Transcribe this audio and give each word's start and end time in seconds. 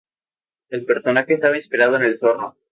El 0.69 0.83
personaje 0.85 1.35
estaba 1.35 1.57
inspirado 1.57 1.95
en 1.95 2.01
El 2.01 2.17
Zorro. 2.17 2.57